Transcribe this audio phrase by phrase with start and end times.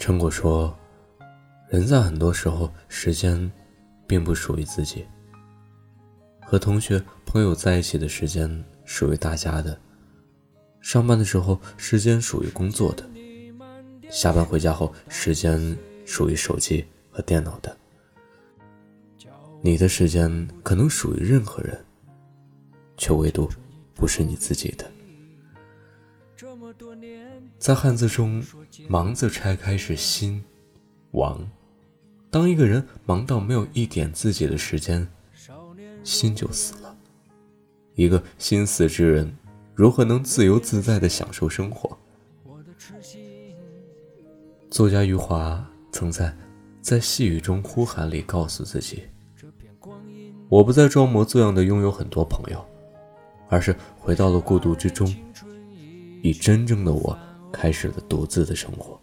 [0.00, 0.74] 陈果说
[1.68, 3.52] ：“人在很多时候，时间
[4.06, 5.06] 并不属于自己。
[6.40, 9.74] 和同学、朋友在一起的时间属于大家的；
[10.80, 13.04] 上班的时候，时间属于工作的；
[14.08, 15.76] 下班回家后，时间
[16.06, 17.76] 属于手机和电脑的。
[19.60, 21.78] 你的时间可能属于任何人，
[22.96, 23.46] 却唯独
[23.94, 24.90] 不是你自己的。”
[27.58, 28.42] 在汉字中
[28.88, 30.42] ，“忙”字拆开是心、
[31.12, 31.46] 亡。
[32.30, 35.06] 当一个人忙到没有一点自己的时间，
[36.02, 36.96] 心就死了。
[37.94, 39.36] 一个心死之人，
[39.74, 41.98] 如何能自由自在地享受生活？
[44.70, 46.26] 作家余华曾在
[46.80, 49.02] 《在细雨中呼喊》里告诉自己
[50.48, 52.64] ：“我不再装模作样地拥有很多朋友，
[53.48, 55.12] 而是回到了孤独之中，
[56.22, 57.18] 以真正的我。”
[57.52, 58.96] 开始了独自的生活。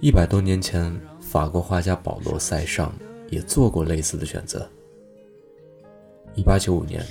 [0.00, 2.90] 一百多年前，法国画家保罗·塞尚
[3.28, 4.66] 也做过类似的选择。
[6.34, 7.04] 一八九五年，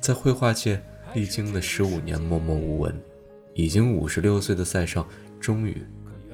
[0.00, 0.82] 在绘画界
[1.12, 2.98] 历经了十五年默默无闻，
[3.52, 5.06] 已经五十六岁的塞尚
[5.38, 5.76] 终于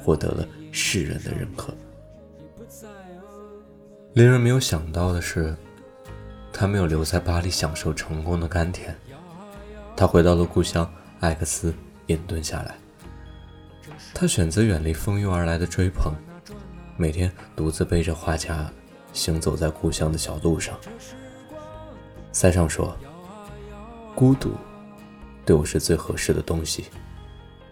[0.01, 1.75] 获得了世人的认可。
[4.13, 5.57] 令人没有想到的是，
[6.53, 8.97] 他没有留在巴黎享受成功的甘甜，
[9.99, 11.75] 他回到了故乡艾克斯。
[12.07, 12.75] 隐遁下来，
[14.15, 16.15] 他选择远离蜂拥而来的追捧，
[16.97, 18.73] 每天独自背着画夹
[19.13, 20.79] 行走在故乡的小路上。
[22.33, 22.97] 塞尚说
[24.17, 24.53] ：“孤独
[25.45, 26.87] 对我是最合适的东西。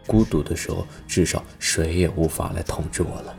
[0.06, 3.34] 孤独的时候，至少谁也无法来统治我了。”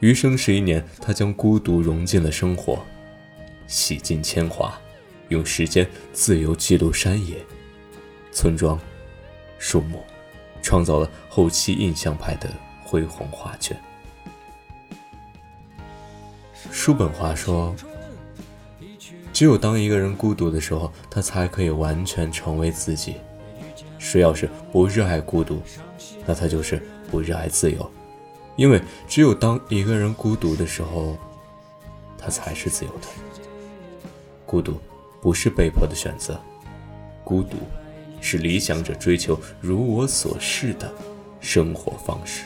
[0.00, 2.84] 余生十一年，他将孤独融进了生活，
[3.66, 4.78] 洗尽铅华，
[5.28, 7.42] 用时间自由记录山野、
[8.34, 8.78] 村庄。
[9.56, 10.04] 树木，
[10.60, 12.50] 创造了后期印象派的
[12.84, 13.80] 恢宏画卷。
[16.70, 17.74] 叔本华说
[19.32, 23.16] ：“只有当一个人孤独的时候，他才可以完全成为自己。
[23.98, 25.62] 谁要是不热爱孤独，
[26.26, 27.90] 那他就是不热爱自由。
[28.56, 31.16] 因为只有当一个人孤独的时候，
[32.18, 33.06] 他才是自由的。
[34.44, 34.78] 孤独
[35.22, 36.38] 不是被迫的选择，
[37.24, 37.56] 孤独。”
[38.24, 40.90] 是理想者追求如我所示的
[41.42, 42.44] 生活方式。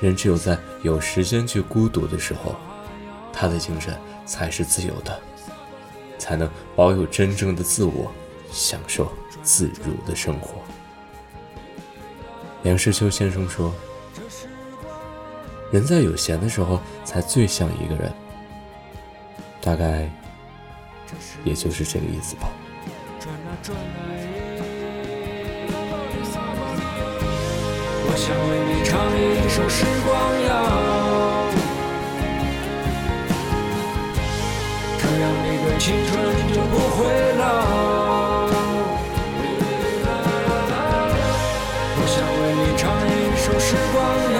[0.00, 2.56] 人只有在有时间去孤独的时候，
[3.32, 3.96] 他的精神
[4.26, 5.20] 才是自由的，
[6.18, 8.10] 才能保有真正的自我，
[8.50, 10.60] 享受自如的生活。
[12.64, 13.72] 梁实秋先生说
[15.70, 18.12] ：“人在有闲的时候，才最像一个人。”
[19.62, 20.10] 大概，
[21.44, 22.50] 也就是这个意思吧。
[23.22, 23.78] 转来，
[28.04, 30.10] 我想为你唱一首《时光
[30.48, 30.50] 谣》，
[34.98, 36.10] 这样你的青春
[36.52, 36.98] 就不会
[37.38, 37.40] 老。
[41.94, 43.96] 我想为你唱一首《时光
[44.34, 44.38] 谣》，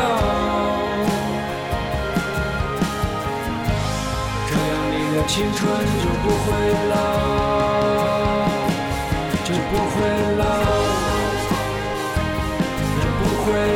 [4.51, 5.61] 这样你的青春
[6.03, 6.51] 就不会
[6.91, 7.32] 老。
[9.71, 9.97] 不会
[10.39, 10.45] 老，
[12.97, 13.72] 人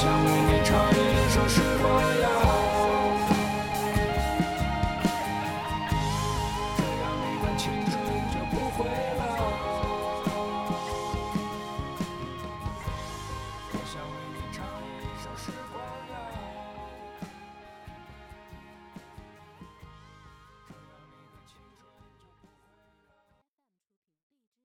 [0.00, 2.28] 想为你唱一首《时光谣》。